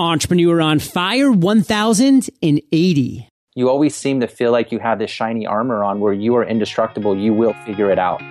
[0.00, 3.28] Entrepreneur on Fire 1080.
[3.54, 6.44] You always seem to feel like you have this shiny armor on where you are
[6.44, 7.14] indestructible.
[7.18, 8.22] You will figure it out.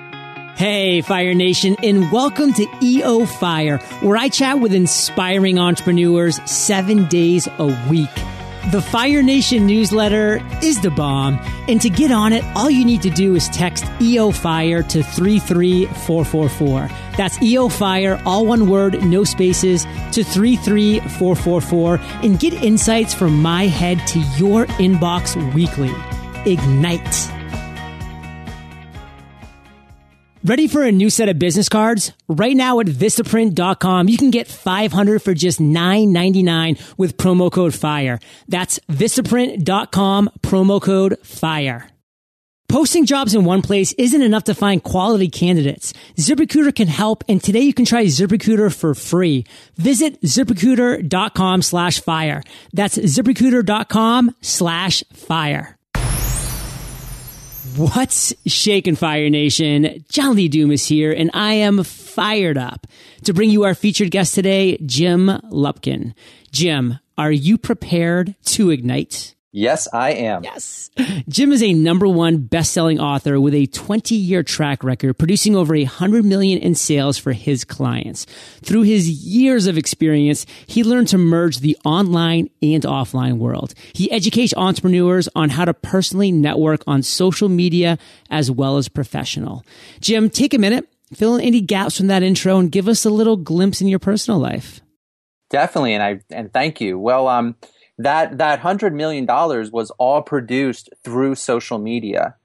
[0.57, 7.05] Hey, Fire Nation, and welcome to EO Fire, where I chat with inspiring entrepreneurs seven
[7.05, 8.09] days a week.
[8.71, 11.39] The Fire Nation newsletter is the bomb.
[11.67, 15.01] And to get on it, all you need to do is text EO Fire to
[15.01, 16.87] 33444.
[17.17, 23.65] That's EO Fire, all one word, no spaces, to 33444 and get insights from my
[23.65, 25.91] head to your inbox weekly.
[26.45, 27.38] Ignite.
[30.49, 32.11] Ready for a new set of business cards?
[32.27, 38.19] Right now at Vistaprint.com, you can get 500 for just $9.99 with promo code FIRE.
[38.47, 41.87] That's Vistaprint.com, promo code FIRE.
[42.67, 45.93] Posting jobs in one place isn't enough to find quality candidates.
[46.15, 49.45] ZipRecruiter can help, and today you can try ZipRecruiter for free.
[49.75, 52.41] Visit ZipRecruiter.com slash fire.
[52.73, 55.78] That's ZipRecruiter.com slash fire.
[57.75, 60.03] What's shaking Fire Nation?
[60.09, 62.87] John Lee Dumas here, and I am fired up
[63.23, 66.13] to bring you our featured guest today, Jim Lupkin.
[66.51, 69.35] Jim, are you prepared to ignite?
[69.51, 70.43] Yes, I am.
[70.43, 70.91] Yes.
[71.27, 75.85] Jim is a number one best-selling author with a 20-year track record, producing over a
[75.85, 78.25] hundred million in sales for his clients.
[78.61, 83.73] Through his years of experience, he learned to merge the online and offline world.
[83.93, 87.97] He educates entrepreneurs on how to personally network on social media
[88.29, 89.65] as well as professional.
[89.99, 93.09] Jim, take a minute, fill in any gaps from that intro and give us a
[93.09, 94.81] little glimpse in your personal life.
[95.49, 95.95] Definitely.
[95.95, 96.99] And I, and thank you.
[96.99, 97.55] Well, um,
[97.99, 102.35] that that hundred million dollars was all produced through social media.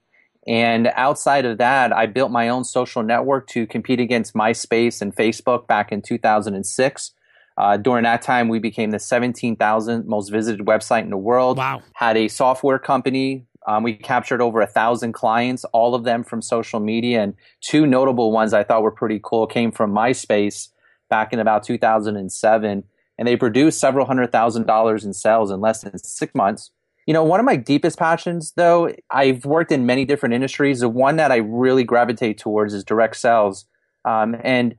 [0.47, 5.15] And outside of that, I built my own social network to compete against MySpace and
[5.17, 7.13] Facebook back in 2006.
[7.57, 11.57] Uh, during that time, we became the 17,000 most visited website in the world.
[11.57, 11.83] Wow.
[11.95, 13.47] Had a software company.
[13.67, 17.23] Um, we captured over a thousand clients, all of them from social media.
[17.23, 20.69] And two notable ones I thought were pretty cool came from MySpace
[21.09, 22.85] back in about 2007
[23.19, 26.71] and they produced several hundred thousand dollars in sales in less than six months.
[27.07, 30.81] You know, one of my deepest passions, though, I've worked in many different industries.
[30.81, 33.67] The one that I really gravitate towards is direct sales.
[34.07, 34.77] Um, and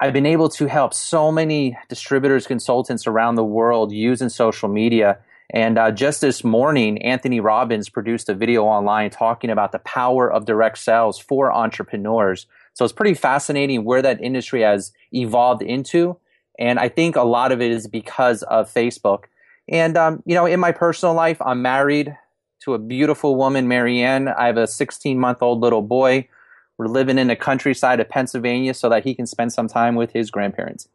[0.00, 5.18] I've been able to help so many distributors, consultants around the world using social media.
[5.50, 10.30] And uh, just this morning, Anthony Robbins produced a video online talking about the power
[10.30, 12.46] of direct sales for entrepreneurs.
[12.74, 16.18] So it's pretty fascinating where that industry has evolved into
[16.58, 19.24] and I think a lot of it is because of Facebook.
[19.68, 22.16] And, um, you know, in my personal life, I'm married
[22.62, 24.28] to a beautiful woman, Marianne.
[24.28, 26.28] I have a 16 month old little boy.
[26.78, 30.12] We're living in the countryside of Pennsylvania so that he can spend some time with
[30.12, 30.88] his grandparents.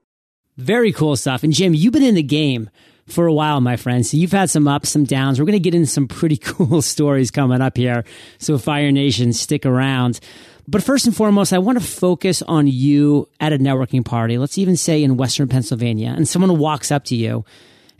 [0.57, 1.43] Very cool stuff.
[1.43, 2.69] And Jim, you've been in the game
[3.07, 4.05] for a while, my friend.
[4.05, 5.39] So you've had some ups, some downs.
[5.39, 8.03] We're going to get into some pretty cool stories coming up here.
[8.37, 10.19] So Fire Nation, stick around.
[10.67, 14.37] But first and foremost, I want to focus on you at a networking party.
[14.37, 17.45] Let's even say in Western Pennsylvania, and someone walks up to you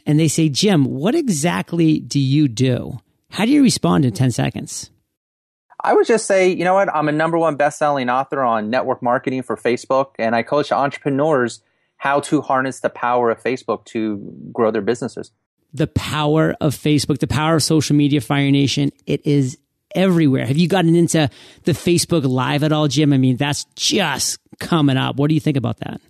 [0.06, 3.00] and they say, Jim, what exactly do you do?
[3.30, 4.90] How do you respond in 10 seconds?
[5.84, 6.94] I would just say, you know what?
[6.94, 11.62] I'm a number one best-selling author on network marketing for Facebook, and I coach entrepreneurs
[11.98, 14.18] how to harness the power of Facebook to
[14.52, 15.32] grow their businesses.
[15.74, 19.58] The power of Facebook, the power of social media, Fire Nation, it is
[19.96, 20.46] everywhere.
[20.46, 21.30] Have you gotten into
[21.64, 23.14] the Facebook Live at all, Jim?
[23.14, 25.18] I mean, that's just coming up.
[25.18, 26.02] What do you think about that?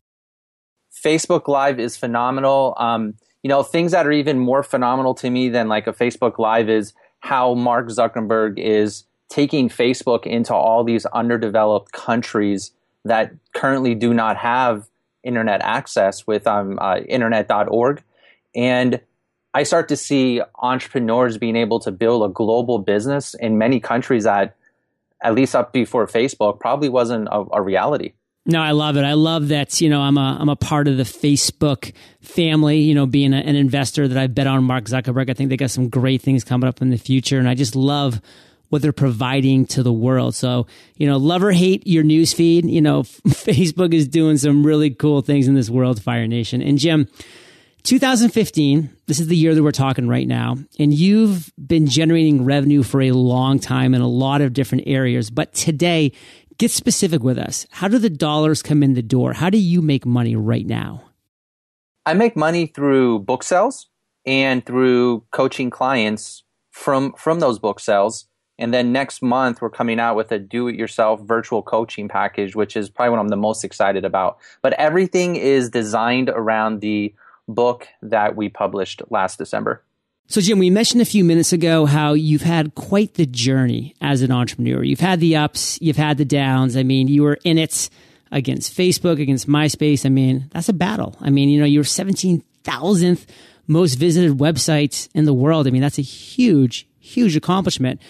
[1.03, 2.75] Facebook Live is phenomenal.
[2.78, 6.38] Um, you know, things that are even more phenomenal to me than like a Facebook
[6.38, 12.72] Live is how Mark Zuckerberg is taking Facebook into all these underdeveloped countries
[13.06, 14.88] that currently do not have
[15.24, 18.03] internet access with um, uh, internet.org.
[18.53, 19.02] And
[19.53, 24.23] I start to see entrepreneurs being able to build a global business in many countries
[24.23, 24.56] that,
[25.22, 28.13] at least up before Facebook, probably wasn't a, a reality.
[28.45, 29.03] No, I love it.
[29.03, 32.95] I love that, you know, I'm a, I'm a part of the Facebook family, you
[32.95, 35.30] know, being a, an investor that I bet on Mark Zuckerberg.
[35.30, 37.38] I think they got some great things coming up in the future.
[37.38, 38.19] And I just love
[38.69, 40.33] what they're providing to the world.
[40.33, 40.65] So,
[40.95, 44.89] you know, love or hate your news feed, you know, Facebook is doing some really
[44.89, 46.63] cool things in this world, Fire Nation.
[46.63, 47.07] And Jim,
[47.83, 52.83] 2015, this is the year that we're talking right now, and you've been generating revenue
[52.83, 55.30] for a long time in a lot of different areas.
[55.30, 56.12] But today,
[56.57, 57.66] get specific with us.
[57.72, 59.33] How do the dollars come in the door?
[59.33, 61.04] How do you make money right now?
[62.06, 63.88] I make money through book sales
[64.25, 68.28] and through coaching clients from from those book sales.
[68.57, 72.92] And then next month we're coming out with a do-it-yourself virtual coaching package, which is
[72.92, 74.38] probably what I'm the most excited about.
[74.62, 77.13] But everything is designed around the
[77.51, 79.83] book that we published last December.
[80.27, 84.21] So, Jim, we mentioned a few minutes ago how you've had quite the journey as
[84.21, 84.81] an entrepreneur.
[84.81, 86.77] You've had the ups, you've had the downs.
[86.77, 87.89] I mean, you were in it
[88.31, 90.06] against Facebook, against MySpace.
[90.06, 91.18] I mean, that's a battle.
[91.19, 93.25] I mean, you know, you're 17,000th
[93.68, 95.68] most visited website in the world.
[95.68, 98.01] I mean, that's a huge, huge accomplishment.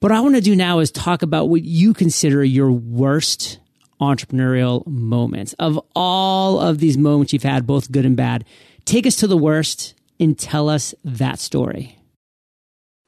[0.00, 3.60] What I want to do now is talk about what you consider your worst
[4.00, 5.54] entrepreneurial moments.
[5.58, 8.44] Of all of these moments you've had, both good and bad,
[8.84, 11.98] take us to the worst and tell us that story.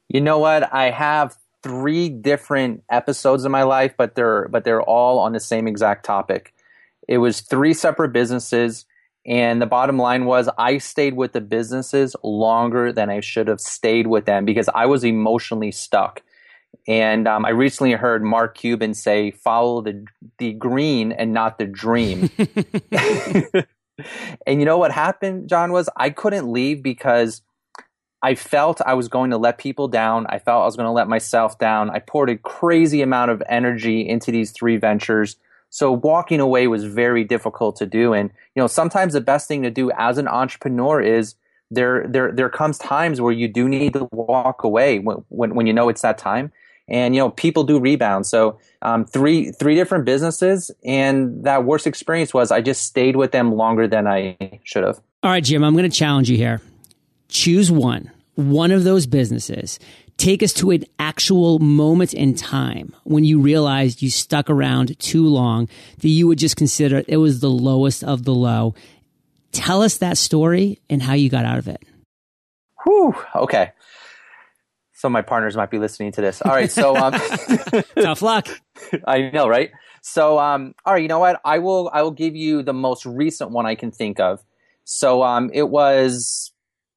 [0.08, 0.72] You know what?
[0.72, 5.40] I have three different episodes in my life, but they're but they're all on the
[5.40, 6.54] same exact topic.
[7.06, 8.86] It was three separate businesses,
[9.26, 13.60] and the bottom line was I stayed with the businesses longer than I should have
[13.60, 16.22] stayed with them because I was emotionally stuck.
[16.88, 20.06] And um, I recently heard Mark Cuban say, "Follow the
[20.38, 22.30] the green and not the dream."
[24.46, 25.70] and you know what happened, John?
[25.70, 27.42] Was I couldn't leave because
[28.22, 30.26] I felt I was going to let people down.
[30.30, 31.90] I felt I was going to let myself down.
[31.90, 35.36] I poured a crazy amount of energy into these three ventures.
[35.68, 38.14] So walking away was very difficult to do.
[38.14, 41.34] And you know, sometimes the best thing to do as an entrepreneur is
[41.70, 45.66] there there there comes times where you do need to walk away when when, when
[45.66, 46.50] you know it's that time
[46.88, 48.26] and you know people do rebound.
[48.26, 50.70] So um, three three different businesses.
[50.84, 55.00] And that worst experience was i just stayed with them longer than i should have.
[55.22, 56.60] All right jim i'm going to challenge you here.
[57.28, 59.78] Choose one one of those businesses.
[60.16, 65.26] Take us to an actual moment in time when you realized you stuck around too
[65.26, 65.68] long
[65.98, 68.74] that you would just consider it was the lowest of the low.
[69.52, 71.82] Tell us that story and how you got out of it.
[72.84, 73.72] Whew, okay
[74.98, 76.42] some of my partners might be listening to this.
[76.42, 77.12] All right, so um,
[78.00, 78.48] tough luck.
[79.06, 79.70] I know, right?
[80.02, 81.40] So, um, all right, you know what?
[81.44, 84.42] I will I will give you the most recent one I can think of.
[84.82, 86.52] So, um, it was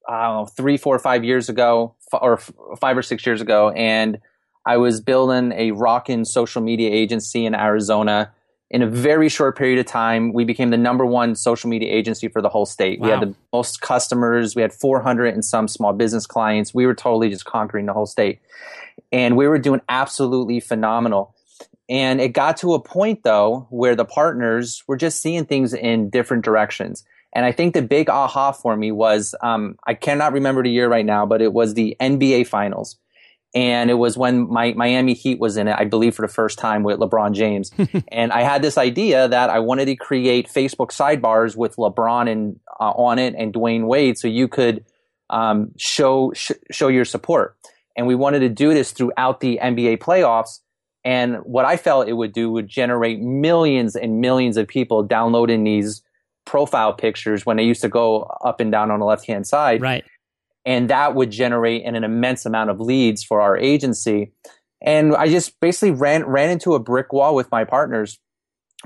[0.08, 2.38] I don't know three, four, five years ago, or
[2.80, 4.18] five or six years ago, and
[4.66, 8.32] I was building a rockin' social media agency in Arizona
[8.72, 12.26] in a very short period of time, we became the number one social media agency
[12.28, 12.98] for the whole state.
[12.98, 13.06] Wow.
[13.06, 14.56] We had the most customers.
[14.56, 16.72] We had 400 and some small business clients.
[16.72, 18.40] We were totally just conquering the whole state.
[19.12, 21.34] And we were doing absolutely phenomenal.
[21.90, 26.08] And it got to a point, though, where the partners were just seeing things in
[26.08, 27.04] different directions.
[27.34, 30.88] And I think the big aha for me was um, I cannot remember the year
[30.88, 32.96] right now, but it was the NBA Finals
[33.54, 36.58] and it was when my Miami Heat was in it, I believe, for the first
[36.58, 37.70] time with LeBron James.
[38.08, 42.58] and I had this idea that I wanted to create Facebook sidebars with LeBron and
[42.80, 44.84] uh, on it and Dwyane Wade, so you could
[45.28, 47.56] um, show sh- show your support.
[47.94, 50.60] And we wanted to do this throughout the NBA playoffs.
[51.04, 55.64] And what I felt it would do would generate millions and millions of people downloading
[55.64, 56.02] these
[56.46, 59.82] profile pictures when they used to go up and down on the left hand side.
[59.82, 60.04] Right
[60.64, 64.32] and that would generate an, an immense amount of leads for our agency.
[64.80, 68.18] And I just basically ran ran into a brick wall with my partners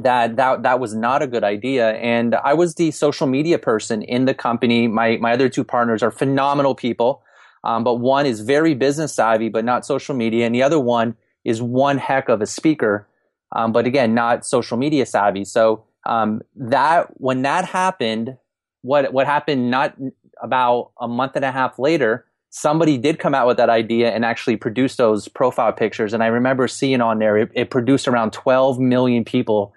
[0.00, 1.92] that that that was not a good idea.
[1.92, 4.88] And I was the social media person in the company.
[4.88, 7.22] My my other two partners are phenomenal people,
[7.64, 11.16] um, but one is very business savvy, but not social media, and the other one
[11.44, 13.06] is one heck of a speaker,
[13.54, 15.44] um, but again, not social media savvy.
[15.44, 18.36] So um, that when that happened,
[18.82, 19.96] what what happened not
[20.42, 24.24] about a month and a half later, somebody did come out with that idea and
[24.24, 26.12] actually produce those profile pictures.
[26.12, 29.74] And I remember seeing on there, it, it produced around 12 million people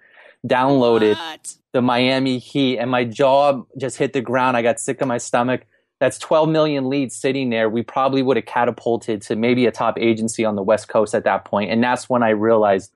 [0.48, 1.56] downloaded what?
[1.74, 4.56] the Miami Heat, and my jaw just hit the ground.
[4.56, 5.66] I got sick of my stomach.
[6.00, 7.70] That's 12 million leads sitting there.
[7.70, 11.26] We probably would have catapulted to maybe a top agency on the West Coast at
[11.26, 11.72] that point.
[11.72, 12.92] And that's when I realized,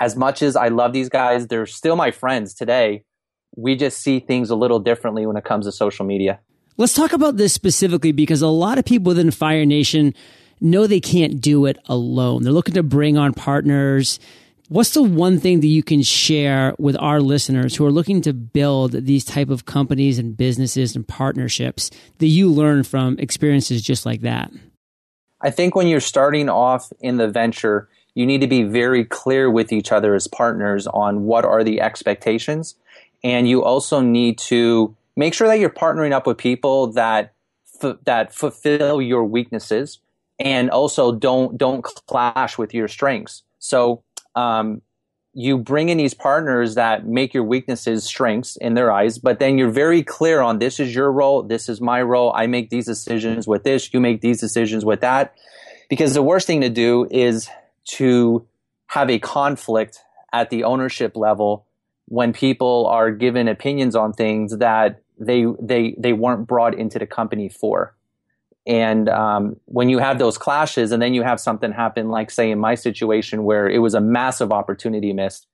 [0.00, 3.04] as much as I love these guys, they're still my friends today.
[3.56, 6.40] We just see things a little differently when it comes to social media.
[6.76, 10.12] Let's talk about this specifically because a lot of people within Fire Nation
[10.60, 12.42] know they can't do it alone.
[12.42, 14.18] They're looking to bring on partners.
[14.68, 18.32] What's the one thing that you can share with our listeners who are looking to
[18.32, 24.04] build these type of companies and businesses and partnerships that you learn from experiences just
[24.04, 24.50] like that?
[25.40, 29.48] I think when you're starting off in the venture, you need to be very clear
[29.48, 32.74] with each other as partners on what are the expectations.
[33.22, 37.34] And you also need to make sure that you're partnering up with people that
[37.82, 40.00] f- that fulfill your weaknesses
[40.38, 43.42] and also don't don't clash with your strengths.
[43.58, 44.02] So
[44.34, 44.82] um,
[45.32, 49.58] you bring in these partners that make your weaknesses strengths in their eyes, but then
[49.58, 52.32] you're very clear on this is your role, this is my role.
[52.34, 55.34] I make these decisions with this, you make these decisions with that.
[55.90, 57.48] Because the worst thing to do is
[57.96, 58.46] to
[58.86, 60.00] have a conflict
[60.32, 61.66] at the ownership level
[62.06, 67.06] when people are given opinions on things that they they they weren't brought into the
[67.06, 67.94] company for.
[68.66, 72.50] And um, when you have those clashes, and then you have something happen, like say
[72.50, 75.46] in my situation where it was a massive opportunity missed,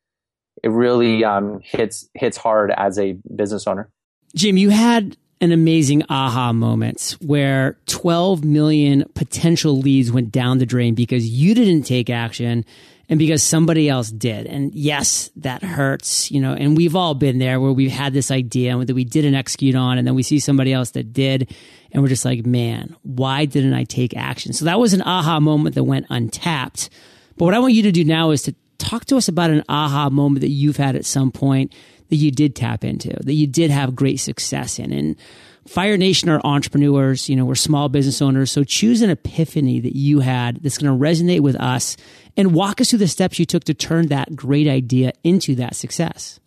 [0.62, 3.90] it really um, hits hits hard as a business owner.
[4.34, 10.66] Jim, you had an amazing aha moment where 12 million potential leads went down the
[10.66, 12.64] drain because you didn't take action
[13.10, 14.46] and because somebody else did.
[14.46, 18.30] And yes, that hurts, you know, and we've all been there where we've had this
[18.30, 21.52] idea that we didn't execute on and then we see somebody else that did
[21.90, 24.52] and we're just like, man, why didn't I take action?
[24.52, 26.88] So that was an aha moment that went untapped.
[27.36, 29.64] But what I want you to do now is to talk to us about an
[29.68, 31.74] aha moment that you've had at some point
[32.10, 34.92] that you did tap into, that you did have great success in.
[34.92, 35.16] And
[35.70, 38.50] Fire Nation are entrepreneurs, you know, we're small business owners.
[38.50, 41.96] So choose an epiphany that you had that's going to resonate with us
[42.36, 45.76] and walk us through the steps you took to turn that great idea into that
[45.76, 46.40] success.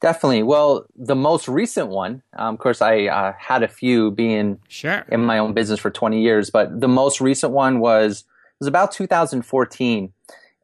[0.00, 0.44] Definitely.
[0.44, 5.04] Well, the most recent one, um, of course, I uh, had a few being sure.
[5.12, 8.66] in my own business for 20 years, but the most recent one was it was
[8.66, 10.10] about 2014.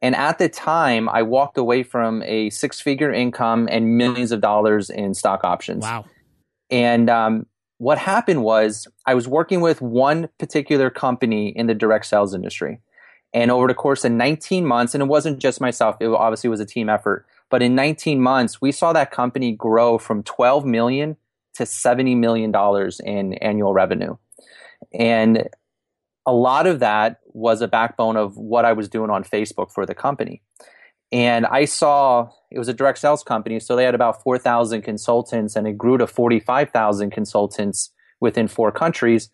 [0.01, 4.41] And at the time, I walked away from a six figure income and millions of
[4.41, 5.83] dollars in stock options.
[5.83, 6.05] Wow.
[6.73, 7.45] And um,
[7.77, 12.79] what happened was I was working with one particular company in the direct sales industry.
[13.31, 16.59] And over the course of 19 months, and it wasn't just myself, it obviously was
[16.59, 21.15] a team effort, but in 19 months, we saw that company grow from 12 million
[21.53, 24.17] to 70 million dollars in annual revenue.
[24.91, 25.47] And
[26.25, 29.85] a lot of that was a backbone of what I was doing on Facebook for
[29.85, 30.41] the company.
[31.13, 35.55] And I saw it was a direct sales company, so they had about 4,000 consultants
[35.55, 39.29] and it grew to 45,000 consultants within four countries.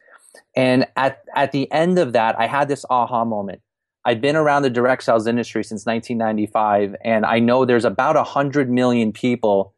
[0.57, 3.61] And at, at the end of that, I had this aha moment.
[4.03, 8.69] I've been around the direct sales industry since 1995, and I know there's about 100
[8.69, 9.73] million people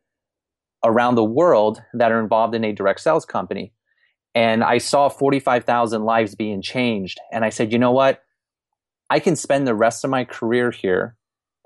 [0.83, 3.73] around the world that are involved in a direct sales company.
[4.33, 7.19] And I saw 45,000 lives being changed.
[7.31, 8.23] And I said, you know what?
[9.09, 11.15] I can spend the rest of my career here.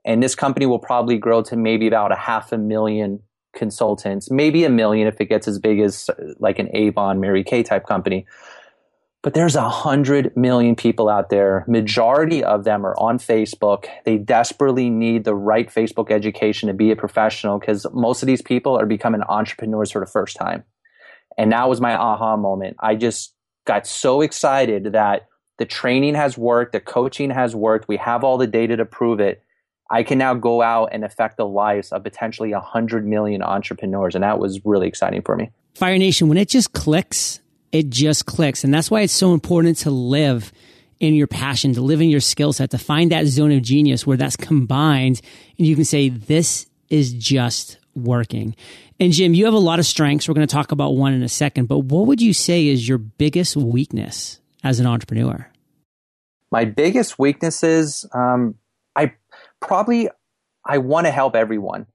[0.05, 3.21] And this company will probably grow to maybe about a half a million
[3.55, 6.09] consultants, maybe a million if it gets as big as
[6.39, 8.25] like an Avon, Mary Kay type company.
[9.23, 11.65] But there's a hundred million people out there.
[11.67, 13.87] Majority of them are on Facebook.
[14.05, 18.43] They desperately need the right Facebook education to be a professional because most of these
[18.43, 20.63] people are becoming entrepreneurs for the first time.
[21.39, 22.77] And that was my aha moment.
[22.79, 23.33] I just
[23.65, 28.37] got so excited that the training has worked, the coaching has worked, we have all
[28.37, 29.41] the data to prove it.
[29.89, 34.15] I can now go out and affect the lives of potentially 100 million entrepreneurs.
[34.15, 35.51] And that was really exciting for me.
[35.75, 38.63] Fire Nation, when it just clicks, it just clicks.
[38.63, 40.51] And that's why it's so important to live
[40.99, 44.07] in your passion, to live in your skill set, to find that zone of genius
[44.07, 45.21] where that's combined
[45.57, 48.55] and you can say, this is just working.
[48.99, 50.27] And Jim, you have a lot of strengths.
[50.27, 52.87] We're going to talk about one in a second, but what would you say is
[52.87, 55.49] your biggest weakness as an entrepreneur?
[56.51, 58.55] My biggest weaknesses, um,
[59.67, 60.09] probably
[60.65, 61.87] I want to help everyone,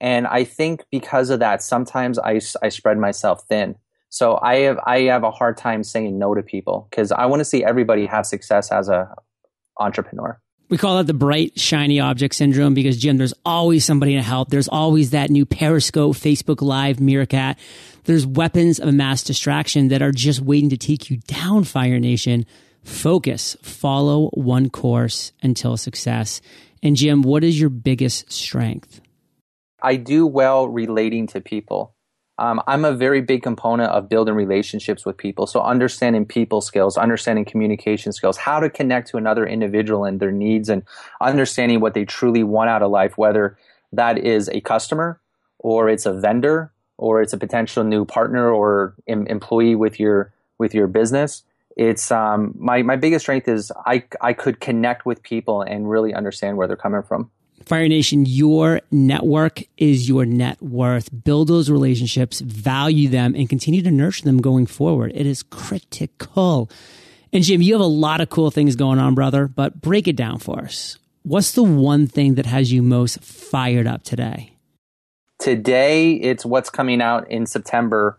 [0.00, 3.76] and I think because of that, sometimes I, I spread myself thin.
[4.10, 7.40] So I have I have a hard time saying no to people because I want
[7.40, 9.14] to see everybody have success as a
[9.78, 10.40] entrepreneur.
[10.70, 14.50] We call that the bright, shiny object syndrome because, Jim, there's always somebody to help.
[14.50, 17.58] There's always that new Periscope, Facebook Live, Meerkat.
[18.04, 22.44] There's weapons of mass distraction that are just waiting to take you down, Fire Nation.
[22.88, 26.40] Focus, follow one course until success.
[26.82, 29.00] And, Jim, what is your biggest strength?
[29.82, 31.94] I do well relating to people.
[32.38, 35.46] Um, I'm a very big component of building relationships with people.
[35.46, 40.32] So understanding people skills, understanding communication skills, how to connect to another individual and their
[40.32, 40.82] needs and
[41.20, 43.58] understanding what they truly want out of life, whether
[43.92, 45.20] that is a customer
[45.58, 50.32] or it's a vendor or it's a potential new partner or em- employee with your,
[50.58, 51.44] with your business.
[51.78, 56.12] It's, um, my, my biggest strength is I, I could connect with people and really
[56.12, 57.30] understand where they're coming from.
[57.64, 61.08] Fire Nation, your network is your net worth.
[61.24, 65.12] Build those relationships, value them, and continue to nurture them going forward.
[65.14, 66.70] It is critical.
[67.32, 70.16] And Jim, you have a lot of cool things going on, brother, but break it
[70.16, 70.98] down for us.
[71.22, 74.54] What's the one thing that has you most fired up today?
[75.38, 78.18] Today, it's what's coming out in September.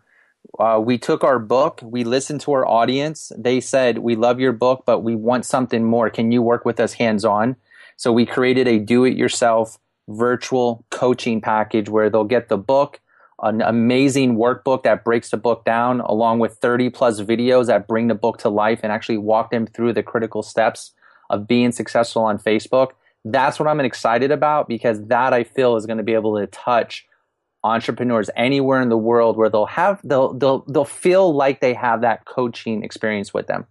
[0.57, 3.31] Uh, we took our book, we listened to our audience.
[3.37, 6.09] They said, We love your book, but we want something more.
[6.09, 7.55] Can you work with us hands on?
[7.97, 9.77] So we created a do it yourself
[10.07, 12.99] virtual coaching package where they'll get the book,
[13.41, 18.07] an amazing workbook that breaks the book down, along with 30 plus videos that bring
[18.07, 20.93] the book to life and actually walk them through the critical steps
[21.29, 22.91] of being successful on Facebook.
[23.23, 26.47] That's what I'm excited about because that I feel is going to be able to
[26.47, 27.05] touch
[27.63, 32.01] entrepreneurs anywhere in the world where they'll have they'll they'll they'll feel like they have
[32.01, 33.65] that coaching experience with them.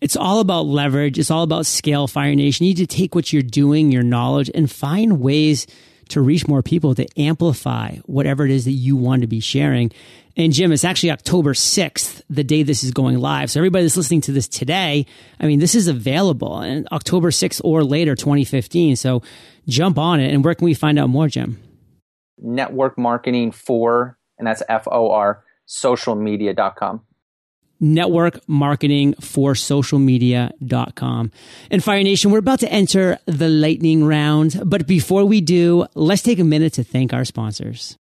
[0.00, 1.18] It's all about leverage.
[1.18, 2.66] It's all about scale, Fire Nation.
[2.66, 5.66] You need to take what you're doing, your knowledge, and find ways
[6.10, 9.90] to reach more people to amplify whatever it is that you want to be sharing.
[10.36, 13.50] And Jim, it's actually October 6th, the day this is going live.
[13.50, 15.06] So everybody that's listening to this today,
[15.40, 18.96] I mean, this is available and October 6th or later, 2015.
[18.96, 19.22] So
[19.66, 20.32] jump on it.
[20.32, 21.58] And where can we find out more, Jim?
[22.38, 27.02] Network marketing for, and that's F O R, socialmedia.com
[27.80, 31.30] network marketing for social media.com.
[31.70, 34.60] And Fire Nation, we're about to enter the lightning round.
[34.64, 37.98] But before we do, let's take a minute to thank our sponsors.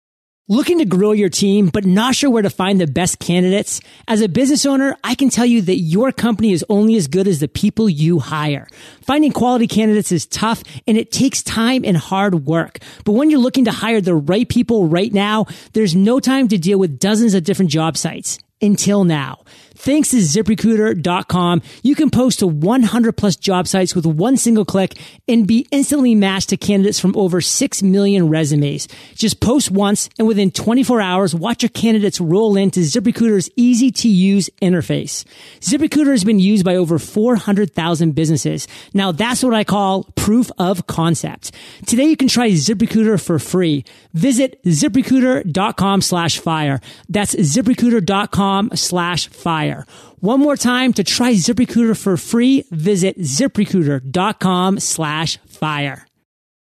[0.50, 3.79] Looking to grow your team, but not sure where to find the best candidates?
[4.09, 7.29] As a business owner, I can tell you that your company is only as good
[7.29, 8.67] as the people you hire.
[9.03, 12.79] Finding quality candidates is tough and it takes time and hard work.
[13.05, 16.57] But when you're looking to hire the right people right now, there's no time to
[16.57, 19.45] deal with dozens of different job sites until now.
[19.75, 24.98] Thanks to ziprecruiter.com, you can post to 100 plus job sites with one single click
[25.27, 28.88] and be instantly matched to candidates from over 6 million resumes.
[29.15, 34.08] Just post once and within 24 hours, watch your candidates roll into ZipRecruiter's easy to
[34.08, 35.25] use interface.
[35.60, 38.68] ZipRecruiter has been used by over 400,000 businesses.
[38.94, 41.51] Now that's what I call proof of concept.
[41.86, 43.86] Today you can try ZipRecruiter for free.
[44.13, 46.80] Visit ziprecruiter.com slash fire.
[47.10, 49.73] That's ziprecruiter.com slash fire.
[50.20, 56.08] One more time to try ZipRecruiter for free, visit ziprecruiter.com slash fire.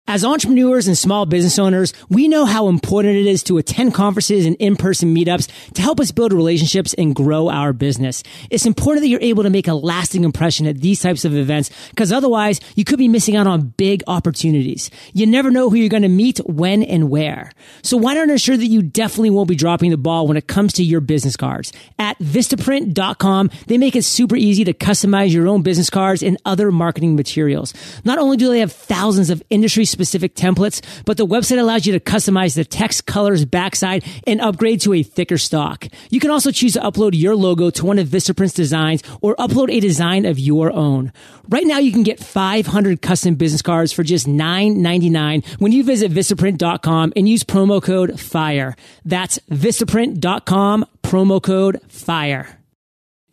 [0.06, 4.44] As entrepreneurs and small business owners, we know how important it is to attend conferences
[4.44, 8.22] and in-person meetups to help us build relationships and grow our business.
[8.50, 11.70] It's important that you're able to make a lasting impression at these types of events
[11.88, 14.90] because otherwise you could be missing out on big opportunities.
[15.14, 17.50] You never know who you're going to meet, when, and where.
[17.80, 20.74] So why not ensure that you definitely won't be dropping the ball when it comes
[20.74, 21.72] to your business cards?
[21.98, 26.70] At Vistaprint.com, they make it super easy to customize your own business cards and other
[26.70, 27.72] marketing materials.
[28.04, 31.92] Not only do they have thousands of industry specific templates, but the website allows you
[31.94, 35.86] to customize the text, colors, backside, and upgrade to a thicker stock.
[36.10, 39.72] You can also choose to upload your logo to one of Vistaprint's designs or upload
[39.72, 41.12] a design of your own.
[41.48, 46.12] Right now, you can get 500 custom business cards for just $9.99 when you visit
[46.12, 48.76] Vistaprint.com and use promo code FIRE.
[49.04, 52.60] That's Vistaprint.com, promo code FIRE.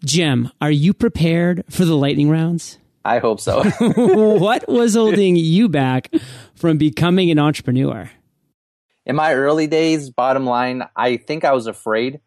[0.03, 2.79] Jim, are you prepared for the lightning rounds?
[3.03, 3.63] I hope so.
[3.95, 6.09] what was holding you back
[6.55, 8.09] from becoming an entrepreneur?
[9.05, 12.19] In my early days, bottom line, I think I was afraid.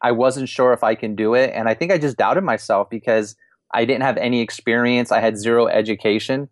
[0.00, 1.52] I wasn't sure if I can do it.
[1.54, 3.36] And I think I just doubted myself because
[3.72, 5.12] I didn't have any experience.
[5.12, 6.48] I had zero education.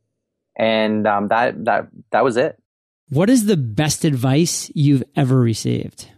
[0.57, 2.61] And um, that, that, that was it.
[3.09, 6.09] What is the best advice you've ever received?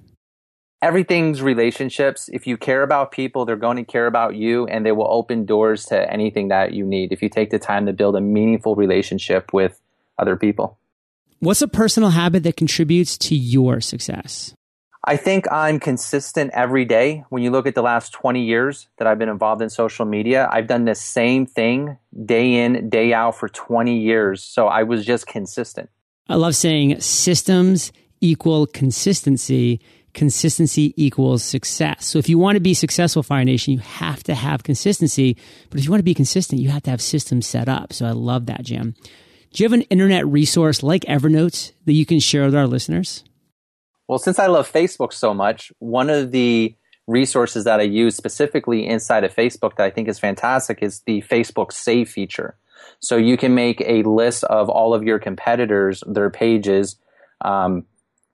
[0.83, 2.29] Everything's relationships.
[2.33, 5.47] If you care about people, they're going to care about you and they will open
[5.47, 8.75] doors to anything that you need if you take the time to build a meaningful
[8.75, 9.81] relationship with
[10.19, 10.79] other people.
[11.39, 14.55] What's a personal habit that contributes to your success?
[15.05, 17.25] I think I'm consistent every day.
[17.29, 20.49] When you look at the last 20 years that I've been involved in social media,
[20.53, 24.45] I've done the same thing day in, day out for 20 years.
[24.45, 25.91] So I was just consistent.
[26.29, 27.91] I love saying systems
[28.21, 29.81] equal consistency
[30.15, 32.07] consistency equals success.
[32.07, 35.37] So if you want to be successful, Fire Nation, you have to have consistency.
[35.71, 37.93] But if you want to be consistent, you have to have systems set up.
[37.93, 38.95] So I love that, Jim.
[39.53, 43.25] Do you have an internet resource like Evernote that you can share with our listeners?
[44.09, 46.75] Well, since I love Facebook so much, one of the
[47.07, 51.23] resources that I use specifically inside of Facebook that I think is fantastic is the
[51.23, 52.57] Facebook Save feature.
[53.01, 56.97] So you can make a list of all of your competitors, their pages,
[57.45, 57.85] um,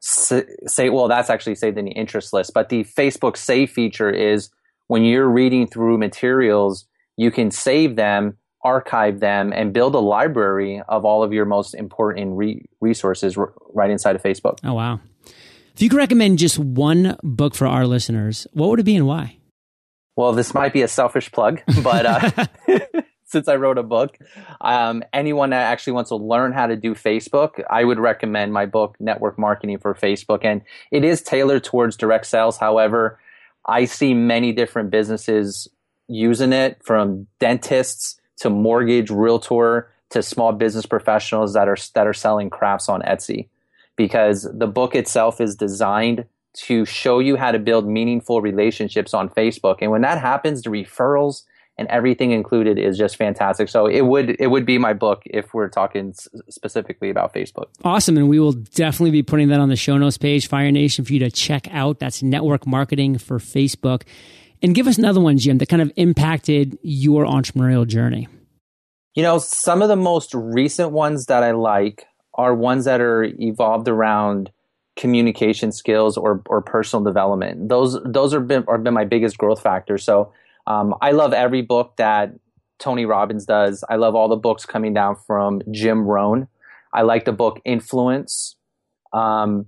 [0.00, 2.52] say, well, that's actually saved in the interest list.
[2.54, 4.50] But the Facebook save feature is
[4.86, 10.82] when you're reading through materials, you can save them, archive them, and build a library
[10.88, 14.58] of all of your most important re- resources r- right inside of Facebook.
[14.64, 15.00] Oh, wow.
[15.74, 19.06] If you could recommend just one book for our listeners, what would it be and
[19.06, 19.36] why?
[20.16, 22.46] Well, this might be a selfish plug, but uh,
[23.28, 24.18] since I wrote a book.
[24.60, 28.66] Um, anyone that actually wants to learn how to do Facebook, I would recommend my
[28.66, 30.44] book, Network Marketing for Facebook.
[30.44, 32.56] And it is tailored towards direct sales.
[32.56, 33.20] However,
[33.66, 35.68] I see many different businesses
[36.08, 42.14] using it from dentists to mortgage realtor to small business professionals that are that are
[42.14, 43.48] selling crafts on Etsy
[43.96, 49.28] because the book itself is designed to show you how to build meaningful relationships on
[49.28, 51.42] Facebook and when that happens the referrals
[51.78, 53.68] and everything included is just fantastic.
[53.68, 56.12] So it would it would be my book if we're talking
[56.50, 57.66] specifically about Facebook.
[57.84, 61.04] Awesome, and we will definitely be putting that on the show notes page, Fire Nation,
[61.04, 62.00] for you to check out.
[62.00, 64.02] That's network marketing for Facebook.
[64.60, 68.26] And give us another one, Jim, that kind of impacted your entrepreneurial journey.
[69.14, 73.24] You know, some of the most recent ones that I like are ones that are
[73.24, 74.50] evolved around
[74.96, 77.68] communication skills or, or personal development.
[77.68, 80.02] Those those are been are been my biggest growth factors.
[80.02, 80.32] So
[80.68, 82.34] um, I love every book that
[82.78, 83.82] Tony Robbins does.
[83.88, 86.46] I love all the books coming down from Jim Rohn.
[86.92, 88.54] I like the book Influence.
[89.14, 89.66] Um,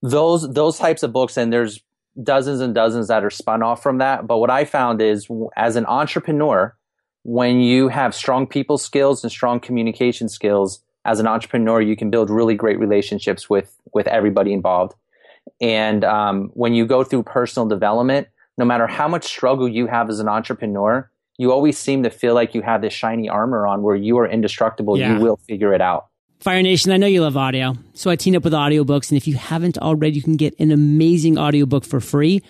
[0.00, 1.80] those those types of books, and there's
[2.22, 4.28] dozens and dozens that are spun off from that.
[4.28, 6.76] But what I found is, as an entrepreneur,
[7.24, 12.10] when you have strong people skills and strong communication skills, as an entrepreneur, you can
[12.10, 14.94] build really great relationships with with everybody involved.
[15.60, 18.28] And um, when you go through personal development,
[18.62, 22.32] no matter how much struggle you have as an entrepreneur, you always seem to feel
[22.32, 24.96] like you have this shiny armor on where you are indestructible.
[24.96, 25.14] Yeah.
[25.14, 26.06] You will figure it out.
[26.38, 27.74] Fire Nation, I know you love audio.
[27.94, 29.10] So I teamed up with audiobooks.
[29.10, 32.40] And if you haven't already, you can get an amazing audiobook for free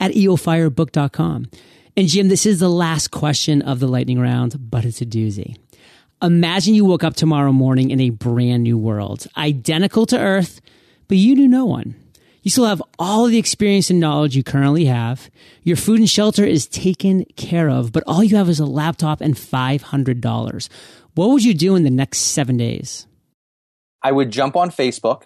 [0.00, 1.50] at eofirebook.com.
[1.98, 5.58] And Jim, this is the last question of the lightning round, but it's a doozy.
[6.22, 10.62] Imagine you woke up tomorrow morning in a brand new world, identical to Earth,
[11.08, 11.94] but you knew no one.
[12.42, 15.30] You still have all the experience and knowledge you currently have.
[15.62, 19.20] Your food and shelter is taken care of, but all you have is a laptop
[19.20, 20.68] and $500.
[21.14, 23.06] What would you do in the next seven days?
[24.02, 25.24] I would jump on Facebook.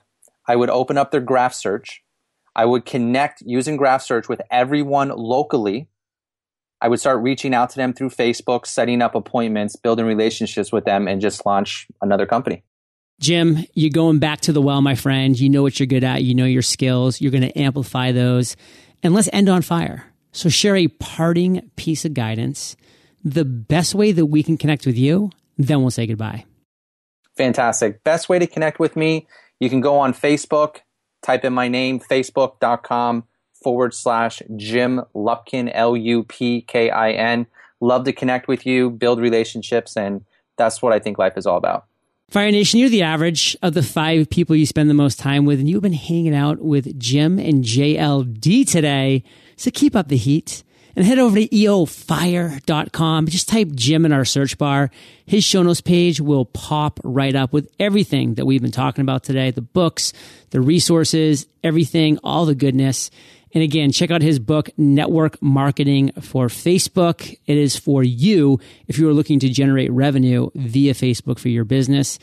[0.48, 2.03] I would open up their graph search.
[2.55, 5.88] I would connect using graph search with everyone locally.
[6.81, 10.85] I would start reaching out to them through Facebook, setting up appointments, building relationships with
[10.85, 12.64] them, and just launch another company.
[13.22, 15.38] Jim, you're going back to the well, my friend.
[15.38, 16.24] You know what you're good at.
[16.24, 17.20] You know your skills.
[17.20, 18.56] You're going to amplify those.
[19.00, 20.04] And let's end on fire.
[20.32, 22.76] So share a parting piece of guidance,
[23.22, 26.46] the best way that we can connect with you, then we'll say goodbye.
[27.37, 28.02] Fantastic.
[28.02, 29.28] Best way to connect with me,
[29.61, 30.78] you can go on Facebook,
[31.22, 33.22] type in my name, facebook.com
[33.62, 37.46] forward slash Jim Lupkin, L U P K I N.
[37.80, 40.24] Love to connect with you, build relationships, and
[40.56, 41.87] that's what I think life is all about.
[42.33, 45.61] Fire Nation, you're the average of the five people you spend the most time with,
[45.61, 49.23] and you've been hanging out with Jim and JLD today.
[49.57, 50.64] So keep up the heat
[50.97, 53.27] and head over to eofire.com.
[53.27, 54.90] Just type Jim in our search bar.
[55.27, 59.25] His show notes page will pop right up with everything that we've been talking about
[59.25, 60.14] today the books,
[60.53, 63.11] the resources, everything, all the goodness.
[63.55, 67.37] And again, check out his book, Network Marketing for Facebook.
[67.47, 71.65] It is for you if you are looking to generate revenue via Facebook for your
[71.65, 72.19] business.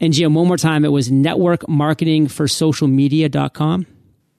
[0.00, 3.86] And Jim, one more time, it was network marketing for social media.com.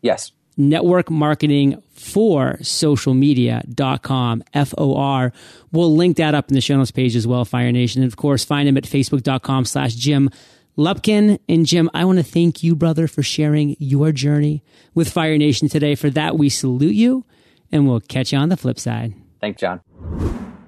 [0.02, 0.32] Yes.
[0.56, 5.32] Network marketing for social media.com, F O R.
[5.72, 8.02] We'll link that up in the show notes page as well, Fire Nation.
[8.02, 10.30] And of course, find him at facebook.com slash Jim
[10.78, 14.64] Lupkin and Jim, I want to thank you, brother, for sharing your journey
[14.94, 15.96] with Fire Nation today.
[15.96, 17.26] For that, we salute you
[17.72, 19.16] and we'll catch you on the flip side.
[19.42, 19.82] Thanks, John.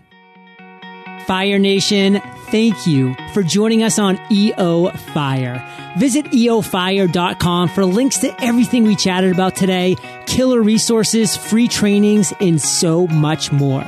[1.28, 5.62] Fire Nation, thank you for joining us on EO Fire.
[5.98, 12.58] Visit eofire.com for links to everything we chatted about today, killer resources, free trainings, and
[12.58, 13.84] so much more.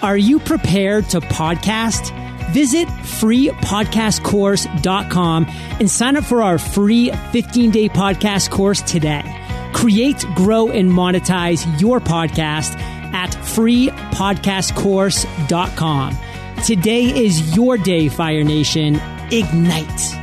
[0.00, 2.16] Are you prepared to podcast?
[2.52, 9.22] Visit freepodcastcourse.com and sign up for our free 15 day podcast course today.
[9.74, 12.74] Create, grow, and monetize your podcast
[13.12, 16.29] at freepodcastcourse.com.
[16.64, 19.00] Today is your day, Fire Nation.
[19.30, 20.19] Ignite.